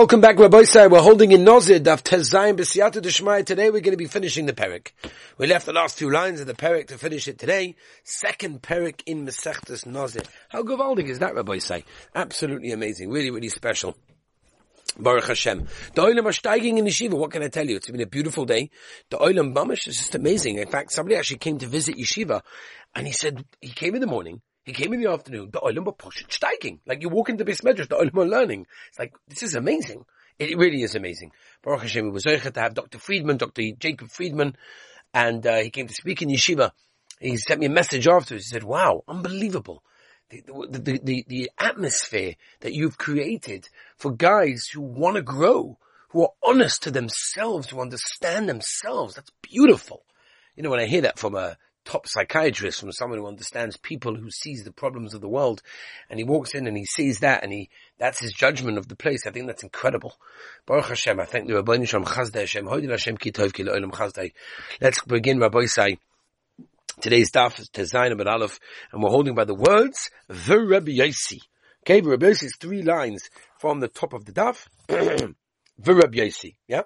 welcome 0.00 0.22
back, 0.22 0.38
Rabbi 0.38 0.62
Sai. 0.62 0.86
We're 0.86 1.02
holding 1.02 1.30
in 1.30 1.44
Nozid 1.44 1.86
of 1.86 2.02
Tezayim 2.02 2.56
B'siyata 2.56 3.02
Deshmaya. 3.02 3.44
Today 3.44 3.68
we're 3.68 3.82
going 3.82 3.92
to 3.92 3.98
be 3.98 4.06
finishing 4.06 4.46
the 4.46 4.54
Perik. 4.54 4.92
We 5.36 5.46
left 5.46 5.66
the 5.66 5.74
last 5.74 5.98
few 5.98 6.10
lines 6.10 6.40
of 6.40 6.46
the 6.46 6.54
Perik 6.54 6.86
to 6.86 6.96
finish 6.96 7.28
it 7.28 7.38
today. 7.38 7.74
Second 8.02 8.62
Perik 8.62 9.02
in 9.04 9.26
Masechtas 9.26 9.84
Nozid. 9.84 10.26
How 10.48 10.62
gewaldig 10.62 11.10
is 11.10 11.18
that, 11.18 11.34
Rabbi 11.34 11.58
Sai? 11.58 11.84
Absolutely 12.14 12.72
amazing. 12.72 13.10
Really, 13.10 13.30
really 13.30 13.50
special. 13.50 13.94
Baruch 14.98 15.26
Hashem. 15.26 15.68
The 15.94 16.02
Olam 16.02 16.24
are 16.24 16.30
steiging 16.30 16.78
in 16.78 16.86
Yeshiva. 16.86 17.12
What 17.12 17.32
can 17.32 17.42
I 17.42 17.48
tell 17.48 17.68
you? 17.68 17.76
It's 17.76 17.90
been 17.90 18.00
a 18.00 18.06
beautiful 18.06 18.46
day. 18.46 18.70
The 19.10 19.18
Olam 19.18 19.52
Mamish 19.52 19.86
is 19.86 19.98
just 19.98 20.14
amazing. 20.14 20.56
In 20.56 20.68
fact, 20.68 20.92
somebody 20.92 21.16
actually 21.16 21.40
came 21.40 21.58
to 21.58 21.66
visit 21.66 21.98
Yeshiva 21.98 22.40
and 22.94 23.06
he 23.06 23.12
said, 23.12 23.44
he 23.60 23.68
came 23.68 23.94
in 23.94 24.00
the 24.00 24.06
morning 24.06 24.40
he 24.64 24.72
came 24.72 24.92
in 24.92 25.00
the 25.00 25.10
afternoon, 25.10 25.50
the 25.52 25.60
Olim 25.60 25.84
were 25.84 25.92
pushing, 25.92 26.26
steiging. 26.28 26.80
Like 26.86 27.02
you 27.02 27.08
walk 27.08 27.28
into 27.28 27.44
this 27.44 27.62
medrash, 27.62 27.88
the 27.88 27.96
Olim 27.96 28.18
are 28.18 28.26
learning. 28.26 28.66
It's 28.88 28.98
like, 28.98 29.14
this 29.28 29.42
is 29.42 29.54
amazing. 29.54 30.04
It 30.38 30.56
really 30.56 30.82
is 30.82 30.94
amazing. 30.94 31.32
Baruch 31.62 31.82
Hashem, 31.82 32.10
we 32.10 32.18
zeicha 32.20 32.52
to 32.52 32.60
have 32.60 32.74
Dr. 32.74 32.98
Friedman, 32.98 33.36
Dr. 33.36 33.62
Jacob 33.78 34.10
Friedman, 34.10 34.56
and 35.12 35.46
uh, 35.46 35.56
he 35.56 35.70
came 35.70 35.86
to 35.86 35.94
speak 35.94 36.22
in 36.22 36.28
yeshiva. 36.28 36.72
He 37.20 37.36
sent 37.36 37.60
me 37.60 37.66
a 37.66 37.70
message 37.70 38.08
afterwards. 38.08 38.46
He 38.46 38.54
said, 38.54 38.64
wow, 38.64 39.04
unbelievable. 39.06 39.82
The, 40.30 40.42
the, 40.70 41.00
the, 41.02 41.24
the, 41.26 41.50
atmosphere 41.58 42.34
that 42.60 42.72
you've 42.72 42.96
created 42.96 43.68
for 43.96 44.12
guys 44.12 44.68
who 44.72 44.80
want 44.80 45.16
to 45.16 45.22
grow, 45.22 45.76
who 46.10 46.22
are 46.22 46.30
honest 46.42 46.84
to 46.84 46.92
themselves, 46.92 47.68
who 47.68 47.80
understand 47.80 48.48
themselves. 48.48 49.16
That's 49.16 49.32
beautiful. 49.42 50.04
You 50.54 50.62
know, 50.62 50.70
when 50.70 50.80
I 50.80 50.86
hear 50.86 51.00
that 51.02 51.18
from 51.18 51.34
a 51.34 51.56
top 51.90 52.06
psychiatrist, 52.06 52.80
from 52.80 52.92
someone 52.92 53.18
who 53.18 53.26
understands 53.26 53.76
people, 53.76 54.14
who 54.14 54.30
sees 54.30 54.62
the 54.62 54.72
problems 54.72 55.12
of 55.12 55.20
the 55.20 55.28
world, 55.28 55.60
and 56.08 56.20
he 56.20 56.24
walks 56.24 56.54
in 56.54 56.66
and 56.68 56.76
he 56.76 56.84
sees 56.84 57.18
that, 57.20 57.42
and 57.42 57.52
he 57.52 57.68
that's 57.98 58.20
his 58.20 58.32
judgment 58.32 58.78
of 58.78 58.86
the 58.86 58.94
place. 58.94 59.26
I 59.26 59.30
think 59.32 59.46
that's 59.46 59.64
incredible. 59.64 60.14
Baruch 60.66 60.86
Hashem, 60.86 61.18
I 61.18 61.24
thank 61.24 61.48
the 61.48 61.54
Rabbi 61.54 61.78
Chazdei 61.78 62.40
Hashem, 62.40 62.66
Hashem 62.66 63.16
Ki 63.16 63.32
Tov 63.32 63.52
Ki 63.52 63.64
Le'olam 63.64 63.90
Chazdei. 63.90 64.32
Let's 64.80 65.02
begin, 65.02 65.40
Rabbi 65.40 65.66
Say. 65.66 65.98
Today's 67.00 67.30
daf 67.30 67.58
is 67.58 67.70
Tezayin 67.70 68.12
Abed 68.12 68.26
Aleph, 68.26 68.60
and 68.92 69.02
we're 69.02 69.10
holding 69.10 69.34
by 69.34 69.44
the 69.44 69.54
words, 69.54 70.10
the 70.28 70.60
Rabbi 70.60 70.92
Yossi. 70.92 71.40
Okay, 71.82 72.02
Rabbi 72.02 72.26
Yossi 72.26 72.44
is 72.44 72.56
three 72.60 72.82
lines 72.82 73.30
from 73.58 73.80
the 73.80 73.88
top 73.88 74.12
of 74.12 74.26
the 74.26 74.32
daf. 74.32 74.66
the 74.88 75.34
Rabbi 75.94 76.18
Yossi, 76.18 76.56
yeah? 76.68 76.82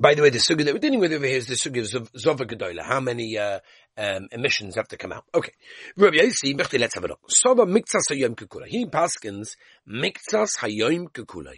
By 0.00 0.14
the 0.14 0.22
way, 0.22 0.30
the 0.30 0.38
sugi 0.38 0.64
that 0.64 0.72
we're 0.72 0.80
dealing 0.80 0.98
with 0.98 1.12
over 1.12 1.26
here 1.26 1.36
is 1.36 1.46
the 1.46 1.56
sugi 1.56 1.94
of 1.94 2.10
Zova 2.12 2.50
Gedola. 2.50 2.80
How 2.80 3.00
many 3.00 3.36
uh, 3.36 3.60
um, 3.98 4.28
emissions 4.32 4.76
have 4.76 4.88
to 4.88 4.96
come 4.96 5.12
out? 5.12 5.24
Okay. 5.34 5.52
Rabbi 5.94 6.16
Yossi, 6.16 6.56
let's 6.80 6.94
have 6.94 7.04
a 7.04 7.08
look. 7.08 7.20
Sova 7.28 7.66
miktsas 7.66 8.10
hayom 8.10 8.34
kekula. 8.34 8.66
He 8.66 8.86
paskins 8.86 9.56
miktsas 9.86 10.56
hayom 10.60 11.10
kekula. 11.10 11.52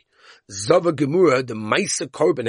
Zova 0.50 0.90
Gemura, 0.90 1.46
the 1.46 1.54
Maisa 1.54 2.08
Korban, 2.08 2.48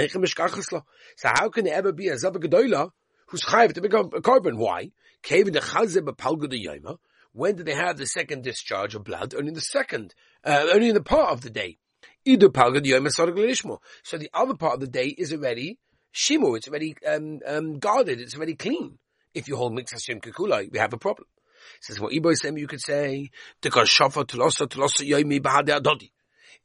So 1.15 1.29
how 1.31 1.49
can 1.49 1.65
there 1.65 1.75
ever 1.75 1.91
be 1.91 2.07
a 2.07 2.15
Zova 2.15 2.37
Gedola 2.37 2.89
who's 3.27 3.43
chayiv 3.43 3.73
to 3.73 3.81
become 3.81 4.07
a 4.15 4.21
Korban? 4.21 4.57
Why? 4.57 4.89
Cave 5.21 5.53
the 5.53 5.59
Chazeh 5.59 6.01
b'palgu 6.01 6.49
de. 6.49 6.97
When 7.33 7.55
did 7.55 7.67
they 7.67 7.75
have 7.75 7.97
the 7.97 8.07
second 8.07 8.43
discharge 8.43 8.95
of 8.95 9.03
blood? 9.03 9.35
Only 9.35 9.49
in 9.49 9.53
the 9.53 9.61
second, 9.61 10.15
uh, 10.43 10.69
only 10.73 10.89
in 10.89 10.95
the 10.95 11.03
part 11.03 11.33
of 11.33 11.41
the 11.41 11.51
day. 11.51 11.77
So 12.25 12.37
the 12.37 14.29
other 14.33 14.55
part 14.55 14.73
of 14.73 14.79
the 14.79 14.87
day 14.87 15.07
is 15.07 15.33
already 15.33 15.77
shimu. 16.13 16.57
It's 16.57 16.67
already 16.67 16.95
um, 17.07 17.39
um, 17.45 17.79
guarded. 17.79 18.19
It's 18.19 18.35
already 18.35 18.55
clean. 18.55 18.97
If 19.33 19.47
you 19.47 19.55
hold 19.55 19.73
mixas 19.73 20.03
shem 20.03 20.19
kikula, 20.19 20.71
we 20.71 20.79
have 20.79 20.93
a 20.93 20.97
problem. 20.97 21.27
Says, 21.81 21.99
what 21.99 22.13
Ibo 22.13 22.33
said, 22.33 22.57
you 22.57 22.67
could 22.67 22.81
say, 22.81 23.29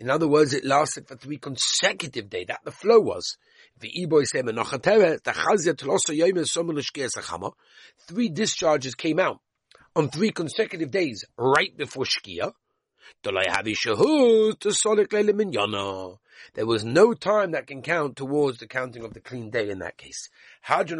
in 0.01 0.11
other 0.11 0.29
words, 0.29 0.53
it 0.53 0.65
lasted 0.65 1.09
for 1.09 1.17
three 1.17 1.39
consecutive 1.39 2.31
days. 2.31 2.47
That 2.47 2.61
the 2.65 2.71
flow 2.71 3.01
was. 3.01 3.37
Three 8.07 8.29
discharges 8.29 8.95
came 8.95 9.19
out 9.19 9.41
on 9.97 10.09
three 10.09 10.31
consecutive 10.31 10.91
days 10.91 11.25
right 11.37 11.77
before 11.77 12.05
Shkia. 12.05 12.53
There 16.55 16.67
was 16.67 16.85
no 16.85 17.15
time 17.15 17.53
that 17.53 17.67
can 17.67 17.83
count 17.83 18.17
towards 18.17 18.59
the 18.59 18.67
counting 18.67 19.05
of 19.05 19.15
the 19.15 19.21
clean 19.21 19.51
day 19.51 19.71
in 19.71 19.79
that 19.81 19.97
case. 19.97 20.29
Thank 20.65 20.89
the 20.89 20.97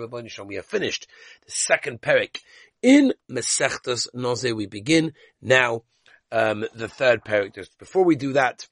Rabbi 0.00 0.28
Shalom. 0.28 0.48
We 0.48 0.56
have 0.56 0.66
finished 0.66 1.06
the 1.44 1.52
second 1.52 2.00
perik 2.00 2.40
in 2.82 3.12
Mesechtas 3.30 4.08
Noze. 4.14 4.54
We 4.54 4.66
begin 4.66 5.12
now 5.40 5.82
um, 6.30 6.64
the 6.74 6.88
third 6.88 7.24
perik. 7.24 7.54
Just 7.54 7.78
before 7.78 8.04
we 8.04 8.16
do 8.16 8.32
that, 8.32 8.66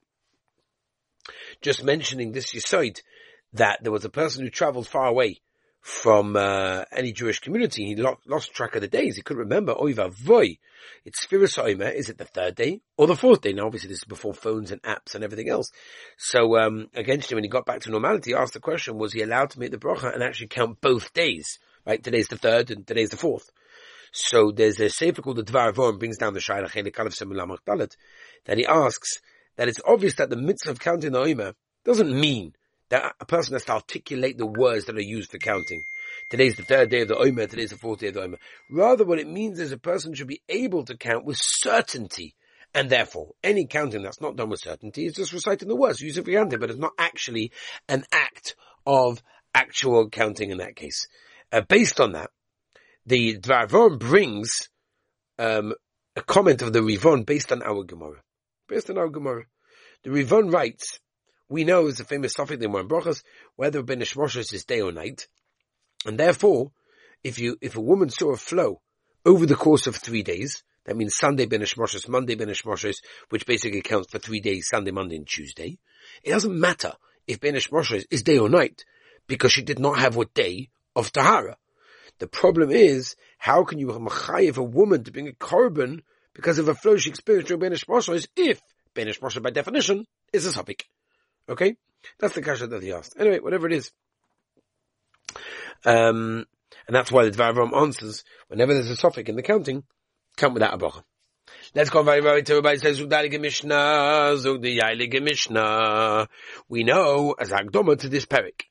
just 1.61 1.83
mentioning 1.83 2.31
this 2.31 2.53
Yisoid, 2.53 3.01
that 3.53 3.83
there 3.83 3.91
was 3.91 4.05
a 4.05 4.09
person 4.09 4.43
who 4.43 4.49
traveled 4.49 4.87
far 4.87 5.07
away 5.07 5.41
from 5.81 6.35
uh, 6.35 6.83
any 6.91 7.11
Jewish 7.11 7.39
community. 7.39 7.85
He 7.85 7.95
lost, 7.95 8.21
lost, 8.27 8.53
track 8.53 8.75
of 8.75 8.81
the 8.81 8.87
days. 8.87 9.15
He 9.15 9.23
couldn't 9.23 9.43
remember. 9.43 9.73
Oiva 9.73 10.11
voy. 10.11 10.57
It's 11.03 11.25
Firis 11.25 11.57
Is 11.57 12.09
it 12.09 12.19
the 12.19 12.25
third 12.25 12.55
day 12.55 12.81
or 12.97 13.07
the 13.07 13.15
fourth 13.15 13.41
day? 13.41 13.53
Now, 13.53 13.65
obviously, 13.65 13.89
this 13.89 13.99
is 13.99 14.05
before 14.05 14.33
phones 14.33 14.71
and 14.71 14.81
apps 14.83 15.15
and 15.15 15.23
everything 15.23 15.49
else. 15.49 15.71
So, 16.17 16.57
um, 16.57 16.87
against 16.93 17.31
him, 17.31 17.37
when 17.37 17.43
he 17.43 17.49
got 17.49 17.65
back 17.65 17.81
to 17.81 17.89
normality, 17.89 18.31
he 18.31 18.35
asked 18.35 18.53
the 18.53 18.59
question, 18.59 18.97
was 18.97 19.11
he 19.11 19.23
allowed 19.23 19.49
to 19.51 19.59
make 19.59 19.71
the 19.71 19.77
bracha 19.77 20.13
and 20.13 20.23
actually 20.23 20.47
count 20.47 20.79
both 20.81 21.13
days? 21.13 21.57
Right? 21.85 22.03
Today's 22.03 22.27
the 22.27 22.37
third 22.37 22.69
and 22.69 22.85
today's 22.85 23.09
the 23.09 23.17
fourth. 23.17 23.49
So 24.11 24.51
there's 24.51 24.79
a 24.79 24.89
sefer 24.89 25.21
called 25.21 25.37
the 25.37 25.43
Dvar 25.43 25.73
Vorm 25.73 25.97
brings 25.97 26.17
down 26.17 26.33
the 26.33 26.41
Shaila 26.41 26.69
Dalet 26.69 27.95
that 28.45 28.57
he 28.57 28.65
asks 28.65 29.19
that 29.55 29.67
it's 29.67 29.79
obvious 29.87 30.15
that 30.15 30.29
the 30.29 30.35
mitzvah 30.35 30.71
of 30.71 30.79
counting 30.79 31.13
the 31.13 31.19
Omer 31.19 31.53
doesn't 31.85 32.19
mean 32.19 32.53
that 32.91 33.15
a 33.21 33.25
person 33.25 33.53
has 33.53 33.63
to 33.65 33.71
articulate 33.71 34.37
the 34.37 34.45
words 34.45 34.85
that 34.85 34.97
are 34.97 35.01
used 35.01 35.31
for 35.31 35.37
counting. 35.37 35.81
Today's 36.29 36.57
the 36.57 36.63
third 36.63 36.89
day 36.89 37.01
of 37.01 37.07
the 37.07 37.17
Omer, 37.17 37.47
today's 37.47 37.71
the 37.71 37.77
fourth 37.77 37.99
day 37.99 38.09
of 38.09 38.15
the 38.15 38.21
Omer. 38.21 38.37
Rather, 38.69 39.05
what 39.05 39.17
it 39.17 39.29
means 39.29 39.59
is 39.59 39.71
a 39.71 39.77
person 39.77 40.13
should 40.13 40.27
be 40.27 40.41
able 40.49 40.83
to 40.85 40.97
count 40.97 41.25
with 41.25 41.37
certainty. 41.39 42.35
And 42.73 42.89
therefore, 42.89 43.31
any 43.43 43.65
counting 43.65 44.01
that's 44.01 44.21
not 44.21 44.35
done 44.35 44.49
with 44.49 44.59
certainty 44.59 45.05
is 45.05 45.15
just 45.15 45.31
reciting 45.33 45.69
the 45.69 45.75
words, 45.75 46.01
using 46.01 46.23
for 46.23 46.31
counting, 46.31 46.59
but 46.59 46.69
it's 46.69 46.79
not 46.79 46.91
actually 46.97 47.53
an 47.87 48.03
act 48.11 48.55
of 48.85 49.23
actual 49.53 50.09
counting 50.09 50.51
in 50.51 50.57
that 50.57 50.75
case. 50.75 51.07
Uh, 51.51 51.61
based 51.61 51.99
on 52.01 52.11
that, 52.13 52.29
the 53.05 53.37
Dvarvon 53.37 53.99
brings 53.99 54.69
um, 55.39 55.73
a 56.17 56.21
comment 56.21 56.61
of 56.61 56.73
the 56.73 56.81
Rivon 56.81 57.25
based 57.25 57.53
on 57.53 57.61
our 57.61 57.83
Gemara. 57.83 58.21
Based 58.67 58.89
on 58.89 58.97
our 58.97 59.09
Gemara. 59.09 59.45
The 60.03 60.09
Rivon 60.09 60.51
writes 60.51 60.99
we 61.51 61.65
know 61.65 61.87
is 61.87 61.99
a 61.99 62.05
famous 62.05 62.33
suffix 62.33 62.63
in 62.63 62.71
one 62.71 62.87
brachas, 62.87 63.23
whether 63.55 63.83
ben 63.83 63.99
ishmoshes 63.99 64.53
is 64.53 64.65
day 64.65 64.81
or 64.81 64.91
night. 64.91 65.27
And 66.05 66.17
therefore, 66.17 66.71
if 67.23 67.37
you, 67.39 67.57
if 67.61 67.75
a 67.75 67.81
woman 67.81 68.09
saw 68.09 68.31
a 68.31 68.37
flow 68.37 68.81
over 69.25 69.45
the 69.45 69.55
course 69.55 69.85
of 69.85 69.95
three 69.95 70.23
days, 70.23 70.63
that 70.85 70.95
means 70.95 71.15
Sunday 71.15 71.45
ben 71.45 71.63
Monday 72.07 72.35
ben 72.35 72.53
which 73.29 73.45
basically 73.45 73.81
counts 73.81 74.09
for 74.09 74.17
three 74.17 74.39
days, 74.39 74.69
Sunday, 74.69 74.91
Monday, 74.91 75.17
and 75.17 75.27
Tuesday. 75.27 75.77
It 76.23 76.31
doesn't 76.31 76.59
matter 76.59 76.93
if 77.27 77.39
ben 77.39 77.55
is 77.55 78.23
day 78.23 78.37
or 78.37 78.49
night, 78.49 78.85
because 79.27 79.51
she 79.51 79.61
did 79.61 79.77
not 79.77 79.99
have 79.99 80.15
what 80.15 80.33
day 80.33 80.69
of 80.95 81.11
Tahara. 81.11 81.57
The 82.19 82.27
problem 82.27 82.71
is, 82.71 83.15
how 83.37 83.63
can 83.63 83.77
you 83.77 83.87
machayev 83.87 84.57
a 84.57 84.63
woman 84.63 85.03
to 85.03 85.11
bring 85.11 85.27
a 85.27 85.33
korban 85.33 86.01
because 86.33 86.59
of 86.59 86.69
a 86.69 86.75
flow 86.75 86.97
she 86.97 87.09
experienced 87.09 87.47
during 87.47 87.59
Ben 87.59 87.73
if 87.73 88.61
Ben 88.93 89.11
by 89.41 89.49
definition 89.49 90.05
is 90.33 90.45
a 90.45 90.53
topic. 90.53 90.85
Okay? 91.49 91.75
That's 92.19 92.35
the 92.35 92.41
kasha 92.41 92.67
that 92.67 92.83
he 92.83 92.93
asked. 92.93 93.15
Anyway, 93.19 93.39
whatever 93.39 93.67
it 93.67 93.73
is. 93.73 93.91
Um, 95.85 96.45
and 96.87 96.95
that's 96.95 97.11
why 97.11 97.25
the 97.25 97.31
Dvar 97.31 97.75
answers, 97.75 98.23
whenever 98.47 98.73
there's 98.73 98.89
a 98.89 98.95
suffix 98.95 99.29
in 99.29 99.35
the 99.35 99.41
counting, 99.41 99.83
count 100.37 100.53
without 100.53 100.73
a 100.73 100.77
bracha. 100.77 101.03
Let's 101.73 101.89
go 101.89 102.03
very, 102.03 102.21
very 102.21 102.43
to 102.43 102.53
everybody 102.53 102.77
says, 102.79 102.99
Zugdalige 102.99 103.39
Mishnah, 103.39 104.35
Zugdiyailige 104.35 105.21
Mishnah. 105.21 106.27
We 106.67 106.83
know, 106.83 107.35
as 107.37 107.49
Agdoma 107.49 107.99
to 107.99 108.09
this 108.09 108.25
perik, 108.25 108.63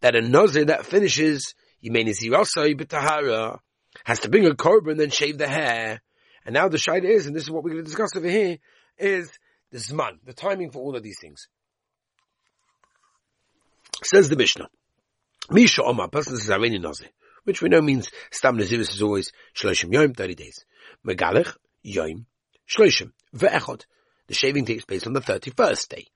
that 0.00 0.16
a 0.16 0.20
nozir 0.20 0.66
that 0.68 0.86
finishes, 0.86 1.54
Yimeni 1.84 2.10
Zirasai 2.10 2.74
B'Tahara, 2.74 3.58
has 4.04 4.20
to 4.20 4.28
bring 4.28 4.46
a 4.46 4.50
korban 4.50 4.92
and 4.92 5.00
then 5.00 5.10
shave 5.10 5.38
the 5.38 5.48
hair. 5.48 6.00
And 6.44 6.54
now 6.54 6.68
the 6.68 6.78
shayla 6.78 7.04
is, 7.04 7.26
and 7.26 7.34
this 7.34 7.42
is 7.42 7.50
what 7.50 7.64
we're 7.64 7.70
going 7.70 7.84
to 7.84 7.88
discuss 7.88 8.14
over 8.16 8.28
here, 8.28 8.58
is 8.98 9.30
the 9.72 9.78
zman, 9.78 10.18
the 10.24 10.32
timing 10.32 10.70
for 10.70 10.80
all 10.80 10.96
of 10.96 11.02
these 11.02 11.18
things. 11.20 11.48
Says 14.08 14.28
the 14.28 14.36
Mishnah. 14.36 14.68
Misha 15.50 15.82
Omar, 15.82 16.08
person 16.08 16.36
says 16.36 16.48
Areni 16.48 16.80
Nazi, 16.80 17.06
which 17.42 17.60
we 17.60 17.68
know 17.68 17.82
means 17.82 18.08
Stam 18.30 18.56
Naziris 18.56 18.92
is 18.92 19.02
always 19.02 19.32
Shloshim 19.52 19.92
Yom, 19.92 20.14
30 20.14 20.36
days. 20.36 20.64
Megalech, 21.04 21.52
Yom, 21.82 22.26
Shloshim, 22.68 23.10
Ve'echot. 23.34 23.86
The 24.28 24.34
shaving 24.34 24.64
takes 24.64 24.84
place 24.84 25.08
on 25.08 25.12
the 25.12 25.20
31st 25.20 25.88
day. 25.88 26.06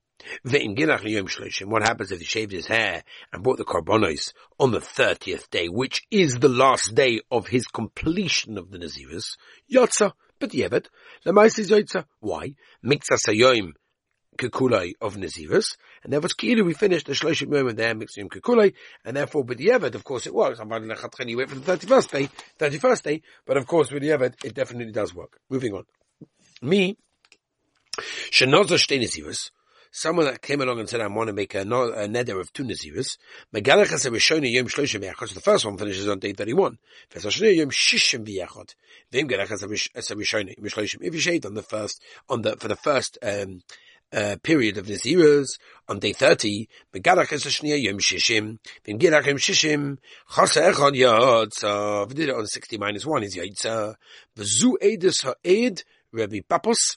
Ve'im 0.46 0.78
Ginach 0.78 1.02
Yom 1.02 1.26
Shloshim. 1.26 1.66
What 1.66 1.82
happens 1.82 2.12
if 2.12 2.20
he 2.20 2.24
shaved 2.24 2.52
his 2.52 2.68
hair 2.68 3.02
and 3.32 3.42
brought 3.42 3.58
the 3.58 3.64
Karbonos 3.64 4.34
on 4.60 4.70
the 4.70 4.78
30th 4.78 5.50
day, 5.50 5.66
which 5.66 6.06
is 6.12 6.38
the 6.38 6.48
last 6.48 6.94
day 6.94 7.22
of 7.28 7.48
his 7.48 7.66
completion 7.66 8.56
of 8.56 8.70
the 8.70 8.78
Naziris? 8.78 9.36
Yotza, 9.68 10.12
But 10.38 10.50
Yevet, 10.50 10.86
Lamaisi 11.26 11.68
Zoitza. 11.68 12.04
Why? 12.20 12.54
Mikza 12.84 13.14
Sayoim 13.14 13.72
Kukulai 14.40 14.94
of 15.00 15.16
Nazirus, 15.16 15.76
and 16.02 16.12
there 16.12 16.20
was 16.20 16.32
Kilu, 16.32 16.64
we 16.64 16.72
finished 16.72 17.06
the 17.06 17.12
Shloshim 17.12 17.48
moment 17.48 17.76
there, 17.76 17.94
Mixim 17.94 18.28
Kukulai, 18.28 18.72
and 19.04 19.16
therefore 19.16 19.42
with 19.42 19.58
the 19.58 19.66
Yevet, 19.66 19.94
of 19.94 20.04
course 20.04 20.26
it 20.26 20.34
works. 20.34 20.58
I'm 20.58 20.70
you 20.72 21.36
wait 21.36 21.50
for 21.50 21.56
the 21.56 21.76
31st 21.76 22.10
day, 22.10 22.28
31st 22.58 23.02
day, 23.02 23.22
but 23.44 23.56
of 23.56 23.66
course 23.66 23.90
with 23.90 24.02
the 24.02 24.08
Yevet, 24.08 24.44
it 24.44 24.54
definitely 24.54 24.92
does 24.92 25.14
work. 25.14 25.38
Moving 25.50 25.74
on. 25.74 25.84
Me, 26.62 26.96
Shenoza 27.98 28.78
Shtei 28.78 29.50
someone 29.92 30.26
that 30.26 30.40
came 30.40 30.60
along 30.60 30.78
and 30.78 30.88
said, 30.88 31.00
I 31.00 31.08
want 31.08 31.28
to 31.28 31.32
make 31.32 31.54
a, 31.54 31.62
a 31.62 31.64
neder 31.64 32.40
of 32.40 32.52
two 32.52 32.64
Naziris, 32.64 33.18
Megalech 33.54 33.90
has 33.90 34.06
a 34.06 34.10
Rishoni 34.10 34.52
Yom 34.52 34.66
Shloshim 34.66 35.02
V'yachot, 35.02 35.34
the 35.34 35.40
first 35.40 35.64
one 35.64 35.76
finishes 35.76 36.08
on 36.08 36.18
day 36.18 36.32
31. 36.32 36.78
V'sashoni 37.12 37.56
Yom 37.56 37.70
Shishim 37.70 38.24
V'yachot. 38.24 38.74
V'im 39.12 39.28
Galech 39.28 39.48
has 39.48 39.62
a 39.62 39.68
Rishoni 39.68 40.56
Yom 40.56 40.66
Shloshim. 40.66 40.98
If 41.00 41.14
you 41.14 41.20
shade 41.20 41.44
on 41.44 41.54
the 41.54 41.62
first, 41.62 42.00
on 42.28 42.42
the, 42.42 42.56
for 42.56 42.68
the 42.68 42.76
first, 42.76 43.18
um, 43.22 43.62
uh, 44.12 44.36
period 44.42 44.78
of 44.78 44.86
Naziras, 44.86 45.58
on 45.88 45.98
day 45.98 46.12
30, 46.12 46.68
Megalech 46.94 47.28
has 47.28 47.46
a 47.46 47.48
Shnia 47.48 47.82
Yom 47.82 47.98
Shishim, 47.98 48.58
V'im 48.86 49.02
Yom 49.02 49.36
Shishim, 49.36 49.98
Chasa 50.30 50.72
Echad 50.72 50.96
Yotza, 50.96 52.08
we 52.08 52.14
did 52.14 52.28
it 52.28 52.34
on 52.34 52.46
60 52.46 52.78
minus 52.78 53.06
1 53.06 53.22
is 53.24 53.36
Yotza, 53.36 53.94
V'zu 54.36 54.74
Eidus 54.82 55.24
Ha'ed, 55.24 55.82
Rabbi 56.12 56.40
Papias, 56.48 56.96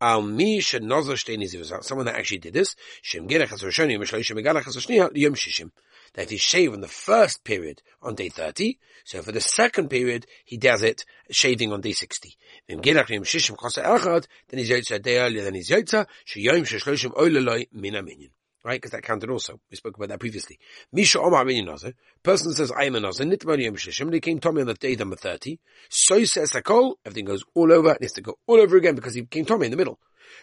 al 0.00 0.22
mi 0.22 0.58
nizivus. 0.60 1.84
Someone 1.84 2.06
that 2.06 2.16
actually 2.16 2.38
did 2.38 2.54
this, 2.54 2.74
shem 3.02 3.28
has 3.28 3.48
shniya, 3.48 5.10
yom 5.14 5.34
shishim. 5.34 5.70
That 6.14 6.30
he 6.30 6.36
shaved 6.36 6.74
on 6.74 6.80
the 6.80 6.88
first 6.88 7.44
period 7.44 7.82
on 8.00 8.14
day 8.14 8.28
30, 8.28 8.78
so 9.04 9.22
for 9.22 9.32
the 9.32 9.40
second 9.40 9.90
period, 9.90 10.26
he 10.44 10.56
does 10.56 10.82
it 10.82 11.04
shaving 11.30 11.72
on 11.72 11.80
day 11.80 11.92
60. 11.92 12.36
Vim 12.68 12.80
gerech 12.80 13.10
yom 13.10 13.24
shishim 13.24 13.56
chosa 13.56 13.84
echad, 13.84 14.26
then 14.48 14.58
he's 14.58 14.70
yotza 14.70 14.96
a 14.96 14.98
day 14.98 15.18
earlier 15.18 15.42
than 15.42 15.54
he's 15.54 15.70
yotza, 15.70 16.06
sheyom 16.26 16.62
sheshloishim 16.62 17.14
oileloi 17.14 17.66
min 17.72 17.94
minyan 17.94 18.30
right? 18.64 18.80
Because 18.80 18.92
that 18.92 19.02
counted 19.02 19.30
also. 19.30 19.60
We 19.70 19.76
spoke 19.76 19.96
about 19.96 20.08
that 20.08 20.20
previously. 20.20 20.58
Misha 20.92 21.20
Omar 21.20 21.44
Nazer. 21.44 21.94
Person 22.22 22.52
says, 22.52 22.72
I 22.72 22.84
am 22.84 22.96
a 22.96 23.00
Nazer. 23.00 23.30
Nitmani 23.30 23.64
Yom 23.64 23.76
Shishim. 23.76 24.10
They 24.10 24.20
came 24.20 24.40
to 24.40 24.52
me 24.52 24.62
on 24.62 24.66
the 24.66 24.74
day 24.74 24.96
number 24.96 25.16
30. 25.16 25.60
So 25.90 26.24
says 26.24 26.50
Sakol. 26.50 26.94
Everything 27.04 27.26
goes 27.26 27.44
all 27.54 27.70
over. 27.72 27.92
It 27.92 28.00
needs 28.00 28.14
to 28.14 28.22
go 28.22 28.38
all 28.46 28.60
over 28.60 28.76
again 28.76 28.94
because 28.94 29.14
he 29.14 29.24
came 29.26 29.44
to 29.44 29.58
me 29.58 29.66
in 29.66 29.70
the 29.70 29.76
middle. 29.76 30.00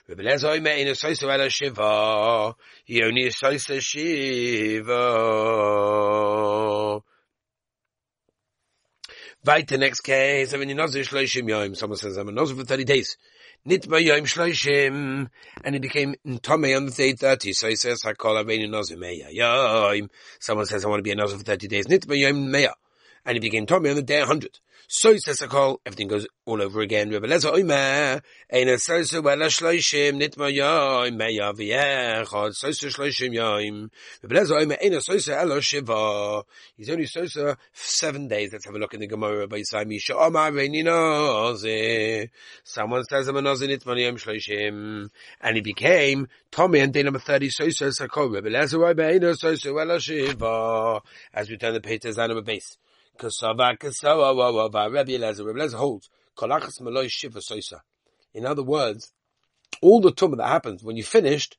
He 0.07 0.13
only 3.03 3.29
Soisa 3.29 3.81
Shiva. 3.81 5.01
Right, 9.43 9.67
the 9.67 9.77
next 9.79 10.01
case, 10.01 10.53
when 10.53 10.69
you're 10.69 10.77
Nazir 10.77 11.01
Shloishim 11.03 11.49
Yom, 11.49 11.73
someone 11.73 11.97
says, 11.97 12.15
I'm 12.17 12.27
a 12.27 12.31
Nazir 12.31 12.55
for 12.57 12.63
30 12.63 12.83
days. 12.83 13.17
Nitba 13.67 14.03
Yom 14.03 14.25
Shloishim, 14.25 15.29
and 15.63 15.75
he 15.75 15.79
became 15.79 16.15
Tomei 16.27 16.77
on 16.77 16.85
the 16.85 16.91
day 16.91 17.13
30, 17.13 17.53
so 17.53 17.67
he 17.67 17.75
says, 17.75 18.01
"I 18.05 18.13
call 18.13 18.35
Hakol 18.35 18.45
Avenu 18.45 18.69
Nazir 18.69 18.97
Meya 18.97 19.31
Yom. 19.31 20.09
Someone 20.39 20.67
says, 20.67 20.85
I 20.85 20.89
want 20.89 20.99
to 20.99 21.03
be 21.03 21.11
a 21.11 21.15
Nazir 21.15 21.39
for 21.39 21.43
30 21.43 21.67
days. 21.67 21.87
Nitba 21.87 22.19
Yom 22.19 22.51
Meya. 22.51 22.73
And 23.25 23.35
he 23.35 23.39
became 23.39 23.65
Tomei 23.65 23.89
on 23.89 23.95
the 23.95 24.01
day 24.01 24.19
100. 24.19 24.59
So 24.93 25.15
says 25.15 25.39
call, 25.47 25.79
everything 25.85 26.09
goes 26.09 26.27
all 26.45 26.61
over 26.61 26.81
again. 26.81 27.11
He's 27.11 27.21
only 27.21 27.31
sosu 37.05 37.57
seven 37.71 38.27
days. 38.27 38.51
Let's 38.51 38.65
have 38.65 38.75
a 38.75 38.79
look 38.79 38.93
in 38.93 38.99
the 38.99 39.07
Gemara 39.07 39.47
by. 39.47 39.61
Someone 39.61 39.89
says 43.05 43.27
I'm 43.29 43.37
a 43.37 43.41
nozi 43.41 43.69
nitma 43.69 43.95
shloishim. 44.17 45.09
And 45.39 45.55
he 45.55 45.61
became 45.61 46.27
Tommy 46.51 46.79
and 46.79 46.91
day 46.91 47.03
number 47.03 47.19
30, 47.19 47.49
sosu 47.49 47.97
sakol. 47.97 48.33
Rabbi 48.33 48.49
shiva. 49.99 51.01
As 51.33 51.49
we 51.49 51.55
turn 51.55 51.73
the 51.75 51.79
page 51.79 52.01
to 52.01 52.09
Zanam 52.09 52.43
base. 52.43 52.77
Kasava 53.21 53.77
Kasawa 53.77 54.93
Rabbi 54.93 55.11
Elazar. 55.13 55.45
Rabbi 55.45 55.59
Elazar 55.59 55.75
holds 55.75 56.09
Kolachas 56.37 57.09
Shiva 57.09 57.39
Soisa. 57.39 57.81
In 58.33 58.45
other 58.45 58.63
words, 58.63 59.13
all 59.81 60.01
the 60.01 60.11
tumah 60.11 60.37
that 60.37 60.47
happens 60.47 60.83
when 60.83 60.97
you 60.97 61.03
finished 61.03 61.57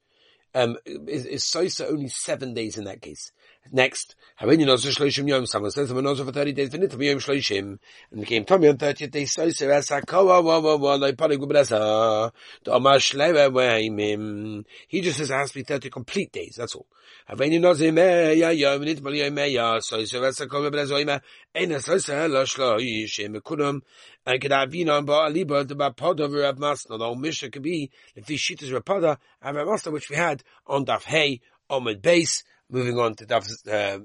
um, 0.54 0.76
is, 0.86 1.26
is 1.26 1.44
Soisa 1.44 1.88
only 1.90 2.08
seven 2.08 2.54
days 2.54 2.78
in 2.78 2.84
that 2.84 3.02
case. 3.02 3.32
Next, 3.70 4.16
Havini 4.40 4.66
Nozer 4.66 4.90
Shloshim 4.90 5.28
Yom, 5.28 5.46
someone 5.46 5.70
says 5.70 5.90
I'm 5.90 5.98
a 5.98 6.02
Nozer 6.02 6.24
for 6.24 6.32
30 6.32 6.52
days, 6.52 6.70
Vinitam 6.70 7.04
Yom 7.04 7.18
Shloshim, 7.18 7.78
and 8.10 8.20
became 8.20 8.44
Tommy 8.44 8.68
on 8.68 8.76
30th 8.76 9.10
day, 9.12 9.22
Soisa 9.22 9.68
Esakoa, 9.68 10.42
wa 10.42 10.58
wa 10.58 10.76
wa, 10.76 10.94
like 10.96 11.16
Pali 11.16 11.36
Gubrasa, 11.36 12.32
Doma 12.64 12.96
Shleva 12.96 13.52
Waimim. 13.52 14.64
He 14.88 15.00
just 15.00 15.18
says 15.18 15.30
it 15.30 15.34
has 15.34 15.50
to 15.50 15.54
be 15.54 15.62
30 15.62 15.90
complete 15.90 16.32
days, 16.32 16.56
that's 16.58 16.74
all. 16.74 16.86
Havini 17.30 17.60
Nozer 17.60 17.92
Meya 17.92 18.56
Yom, 18.58 18.82
Nitmal 18.82 19.16
Yom 19.16 19.36
Meya, 19.36 19.78
Soisa 19.78 20.20
Esakoa 20.20 20.68
Gubrasa 20.68 21.00
Oima, 21.00 21.20
Eina 21.54 21.76
Soisa 21.76 22.14
Ela 22.14 22.42
Shloshim, 22.42 23.36
Mekunum, 23.36 23.80
and 24.26 24.40
could 24.40 24.52
have 24.52 24.70
been 24.70 24.90
on 24.90 25.06
Ba'aliba, 25.06 25.68
the 25.68 25.76
Bapada 25.76 26.28
Rav 26.28 26.56
Masna, 26.56 26.98
the 26.98 27.14
Mishnah 27.14 27.50
could 27.50 27.62
be, 27.62 27.90
the 28.16 28.22
Fishitas 28.22 28.70
Rapada, 28.70 29.18
and 29.40 29.56
Rav 29.56 29.68
Masna, 29.68 29.92
which 29.92 30.10
we 30.10 30.16
had 30.16 30.42
on 30.66 30.84
Daf 30.84 31.04
Hey, 31.04 31.40
Omid 31.70 32.02
Base, 32.02 32.42
Moving 32.72 32.98
on 32.98 33.14
to 33.16 33.26
Daf, 33.26 33.44
uh, 33.68 33.98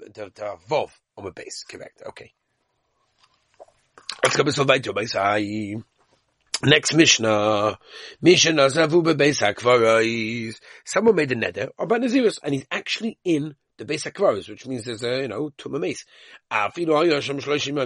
Vov 0.69 0.91
on 1.17 1.23
the 1.23 1.31
base. 1.31 1.63
Correct. 1.63 2.03
Okay. 2.05 2.33
Next 6.63 6.93
Mishnah, 6.93 7.79
Mishnah 8.21 8.67
Zavu 8.67 9.03
bebeis. 9.03 10.55
Someone 10.83 11.15
made 11.15 11.31
a 11.31 11.35
neder 11.35 11.69
about 11.79 12.01
Nazirus, 12.01 12.39
and 12.43 12.55
he's 12.55 12.65
actually 12.69 13.17
in 13.23 13.55
the 13.77 13.85
base 13.85 14.03
hakvaros, 14.03 14.49
which 14.49 14.67
means 14.67 14.83
there's 14.83 15.03
a 15.03 15.21
you 15.21 15.27
know 15.29 15.51
tumah 15.57 15.79
mace. 15.79 16.03
He 16.75 16.85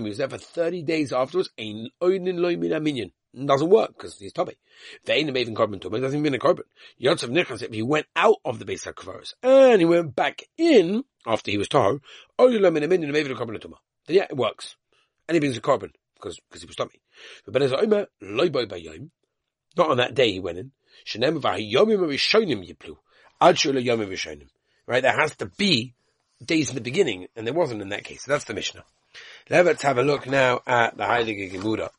was 0.09 0.17
there 0.17 0.29
for 0.29 0.37
thirty 0.39 0.81
days 0.81 1.13
afterwards. 1.13 1.51
Ein 1.59 1.89
oinin 2.01 3.11
doesn't 3.33 3.69
work 3.69 3.93
because 3.95 4.17
he's 4.17 4.33
tummy. 4.33 4.55
Ve'enim 5.05 5.37
even 5.37 5.55
carbon 5.55 5.79
tummy 5.79 5.99
doesn't 5.99 6.17
even 6.17 6.23
mean 6.23 6.33
a 6.33 6.39
carbon. 6.39 6.65
Yotzav 7.01 7.29
nichas 7.29 7.61
if 7.61 7.73
he 7.73 7.81
went 7.81 8.07
out 8.15 8.37
of 8.43 8.59
the 8.59 8.65
base 8.65 8.85
hakvaros 8.85 9.33
and 9.43 9.79
he 9.79 9.85
went 9.85 10.15
back 10.15 10.43
in 10.57 11.03
after 11.25 11.51
he 11.51 11.57
was 11.57 11.67
tar, 11.67 11.99
oilam 12.39 12.77
in 12.77 12.83
a 12.83 12.87
minyan 12.87 13.11
maybe 13.11 13.31
a 13.31 13.35
carbon. 13.35 13.57
Then 13.61 13.71
yeah, 14.07 14.27
it 14.29 14.37
works. 14.37 14.75
And 15.27 15.35
he 15.35 15.39
brings 15.39 15.57
a 15.57 15.61
carbon 15.61 15.91
because 16.15 16.39
because 16.49 16.61
he 16.61 16.67
was 16.67 16.75
tummy. 16.75 17.01
But 17.45 17.53
Ben 17.53 17.63
Ezra 17.63 18.07
loy 18.21 18.49
boy 18.49 18.65
bayim. 18.65 19.09
Not 19.77 19.91
on 19.91 19.97
that 19.97 20.15
day 20.15 20.31
he 20.33 20.39
went 20.39 20.57
in. 20.57 20.71
Shenem 21.05 21.41
v'hayomim 21.41 21.99
rishonim 21.99 22.67
yiplu. 22.67 22.97
Yomim. 23.41 24.47
Right, 24.85 25.01
there 25.01 25.19
has 25.19 25.35
to 25.37 25.45
be 25.45 25.93
days 26.43 26.69
in 26.69 26.75
the 26.75 26.81
beginning, 26.81 27.27
and 27.35 27.45
there 27.45 27.53
wasn't 27.53 27.81
in 27.81 27.89
that 27.89 28.03
case. 28.03 28.23
So 28.23 28.31
that's 28.31 28.45
the 28.45 28.53
Mishnah. 28.53 28.83
Let's 29.49 29.83
have 29.83 29.97
a 29.97 30.03
look 30.03 30.27
now 30.27 30.61
at 30.65 30.97
the 30.97 31.03
Heilige 31.03 31.51
Gemara. 31.51 31.91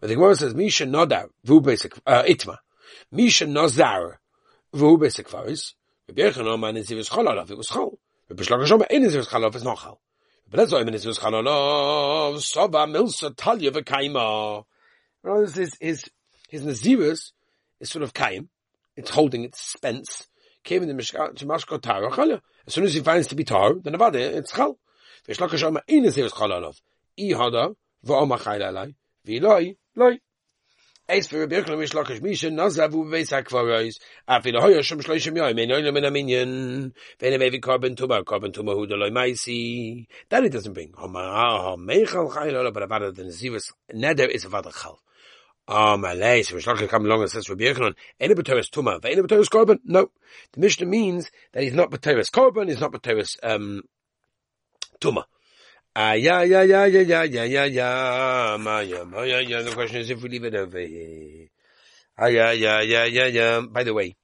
But 0.00 0.08
the 0.08 0.14
Gemara 0.14 0.36
says, 0.36 0.54
Misha 0.54 0.84
Nodar, 0.84 1.28
Vu 1.44 1.60
basic, 1.60 1.94
uh, 2.06 2.22
Itma. 2.22 2.58
Misha 3.10 3.46
Nozar, 3.46 4.16
Vu 4.72 4.98
basic 4.98 5.28
Faris. 5.28 5.74
Rabbi 6.08 6.22
Yochanan 6.22 6.76
is 6.76 7.08
Chololov, 7.08 7.50
it 7.50 7.56
was 7.56 7.68
Chol. 7.68 7.96
Rabbi 8.28 8.42
Shlomo 8.42 8.66
Shoma, 8.66 8.86
in 8.90 9.02
Zivus 9.04 9.28
Chololov, 9.28 9.54
it's 9.54 9.64
not 9.64 9.78
Chol. 9.78 9.98
But 10.48 10.58
that's 10.58 10.72
why 10.72 10.80
in 10.80 10.88
Zivus 10.88 11.18
Chololov, 11.18 12.40
Soba 12.40 12.78
Milsa 12.86 13.34
Talia 13.36 13.70
V'Kaima. 13.70 14.64
His, 15.24 15.76
his, 15.80 16.10
his 16.48 16.62
Nazirus 16.62 17.32
is 17.80 17.90
sort 17.90 18.02
of 18.04 18.14
Kaim. 18.14 18.48
It's 18.96 19.10
holding 19.10 19.44
its 19.44 19.60
spence. 19.60 20.28
Came 20.62 20.82
in 20.82 20.88
the 20.88 20.94
mishka 20.94 21.32
Mishkot 21.34 21.82
Tar, 21.82 22.40
As 22.66 22.74
soon 22.74 22.84
as 22.84 22.94
he 22.94 23.00
finds 23.00 23.28
to 23.28 23.34
be 23.34 23.44
Tar, 23.44 23.74
then 23.74 23.94
Avada, 23.94 24.16
it's 24.16 24.52
Chol. 24.52 24.76
V'Shlomo 25.28 25.50
Shoma, 25.50 25.80
in 25.88 26.04
Zivus 26.04 26.30
Chololov. 26.30 26.80
I 27.18 27.22
Hada, 27.22 27.74
V'Oma 28.04 28.38
Chayla 28.38 28.72
Alai. 28.72 28.94
V'Iloi, 29.26 29.76
für 31.08 31.40
Rebbe 31.40 31.56
Yochanan 31.56 32.20
Misha 32.20 32.48
Nazavu 32.48 33.08
Beis 33.08 33.30
HaKvarois 33.30 33.94
Shloishim 34.28 35.36
Yoim 35.36 35.60
Ein 35.60 35.70
Oilam 35.70 35.96
En 35.96 36.04
Aminyan 36.04 36.92
Ve'ene 37.20 37.38
Mevi 37.38 37.60
Korban 37.60 37.94
Tuma 37.94 38.24
Korban 38.24 38.52
Tuma 38.52 38.74
Hu 38.74 38.86
Maisi 39.12 40.06
That 40.28 40.44
it 40.44 40.52
doesn't 40.52 40.72
bring 40.72 40.92
Ha 40.96 41.06
Meichal 41.76 42.32
Chayil 42.32 42.54
Ola 42.54 42.72
But 42.72 42.88
Avada 42.88 43.14
the 43.14 43.22
Nezivas 43.22 43.72
Neder 43.94 44.28
is 44.28 44.44
Avada 44.44 44.72
Chal 44.72 44.98
Ah, 45.68 45.96
Malay, 45.96 46.42
so 46.42 46.54
Mishlachim 46.56 46.88
come 46.88 47.06
along 47.06 47.22
and 47.22 47.30
says 47.30 47.48
Rabbi 47.48 47.64
Yochanan, 47.64 47.94
Ene 48.22 48.34
B'Teres 48.36 48.70
Tuma, 48.70 49.00
Ve'ene 49.00 49.26
B'Teres 49.26 49.48
Korban? 49.48 49.80
No. 49.84 50.12
The 50.52 50.60
Mishnah 50.60 50.86
means 50.86 51.28
that 51.52 51.64
he's 51.64 51.74
not 51.74 51.90
B'Teres 51.90 52.30
Korban, 52.30 52.68
he's 52.68 52.78
not 52.78 52.92
B'Teres 52.92 53.36
um, 53.42 53.82
Tuma. 55.00 55.24
Ah, 55.98 56.12
yeah, 56.12 56.42
yeah, 56.42 56.62
yeah, 56.62 56.84
yeah, 56.84 57.00
yeah, 57.00 57.22
yeah, 57.22 57.44
yeah, 57.44 57.64
yeah, 57.64 58.56
ma, 58.60 58.80
yeah, 58.80 59.38
yeah. 59.38 59.62
The 59.62 59.72
question 59.72 60.02
is 60.02 60.10
if 60.10 60.22
we 60.22 60.28
leave 60.28 60.44
it 60.44 60.54
over 60.54 60.78
here. 60.78 61.48
Ah, 62.18 62.26
yeah, 62.26 62.52
yeah, 62.52 62.82
yeah, 62.82 63.04
yeah, 63.06 63.24
yeah. 63.24 63.60
By 63.62 63.82
the 63.82 63.94
way, 63.94 64.14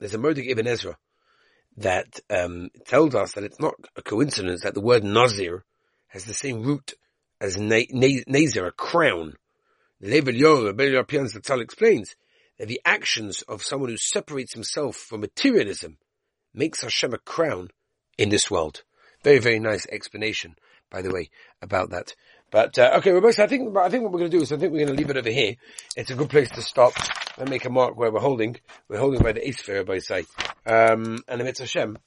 there's 0.00 0.14
a 0.14 0.18
Murdoch 0.18 0.46
Ibn 0.46 0.66
Ezra 0.66 0.96
that 1.76 2.20
um, 2.30 2.70
tells 2.86 3.14
us 3.14 3.32
that 3.34 3.44
it's 3.44 3.60
not 3.60 3.74
a 3.94 4.00
coincidence 4.00 4.62
that 4.62 4.72
the 4.72 4.80
word 4.80 5.04
Nazir 5.04 5.66
has 6.06 6.24
the 6.24 6.32
same 6.32 6.62
root 6.62 6.94
as 7.42 7.58
na- 7.58 7.82
na- 7.90 8.24
Nazir, 8.26 8.68
a 8.68 8.72
crown. 8.72 9.34
Level 10.00 10.34
Yor, 10.34 10.72
Ben 10.72 10.92
the 10.92 11.40
Tal 11.44 11.60
explains 11.60 12.16
that 12.58 12.68
the 12.68 12.80
actions 12.86 13.42
of 13.42 13.62
someone 13.62 13.90
who 13.90 13.98
separates 13.98 14.54
himself 14.54 14.96
from 14.96 15.20
materialism 15.20 15.98
makes 16.54 16.80
Hashem 16.80 17.12
a 17.12 17.18
crown 17.18 17.68
in 18.16 18.30
this 18.30 18.50
world. 18.50 18.84
Very, 19.22 19.38
very 19.38 19.58
nice 19.58 19.86
explanation, 19.86 20.56
by 20.90 21.02
the 21.02 21.12
way, 21.12 21.30
about 21.60 21.90
that. 21.90 22.14
But 22.50 22.78
uh, 22.78 22.92
okay, 22.98 23.10
Rebecca, 23.10 23.44
I 23.44 23.46
think 23.46 23.76
I 23.76 23.90
think 23.90 24.04
what 24.04 24.12
we're 24.12 24.20
going 24.20 24.30
to 24.30 24.36
do 24.36 24.42
is 24.42 24.52
I 24.52 24.56
think 24.56 24.72
we're 24.72 24.86
going 24.86 24.96
to 24.96 24.98
leave 24.98 25.10
it 25.10 25.18
over 25.18 25.30
here. 25.30 25.56
It's 25.96 26.10
a 26.10 26.14
good 26.14 26.30
place 26.30 26.48
to 26.50 26.62
stop 26.62 26.94
and 27.36 27.50
make 27.50 27.66
a 27.66 27.70
mark 27.70 27.96
where 27.96 28.10
we're 28.10 28.20
holding. 28.20 28.56
We're 28.88 28.98
holding 28.98 29.22
by 29.22 29.32
the 29.32 29.46
eighth 29.46 29.60
fair, 29.60 29.84
by 29.84 29.98
say, 29.98 30.24
um, 30.64 31.18
and 31.28 31.42
it's 31.42 31.60
Hashem, 31.60 31.98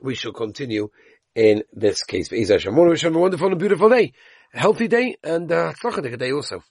we 0.00 0.14
shall 0.14 0.32
continue 0.32 0.90
in 1.34 1.64
this 1.72 2.04
case. 2.04 2.28
But 2.28 2.38
Hashem, 2.38 2.74
have 2.74 3.16
a 3.16 3.18
wonderful 3.18 3.48
and 3.48 3.58
beautiful 3.58 3.88
day, 3.88 4.12
a 4.54 4.58
healthy 4.58 4.86
day, 4.86 5.16
and 5.24 5.50
uh, 5.50 5.72
a 5.82 6.16
day 6.16 6.32
also. 6.32 6.62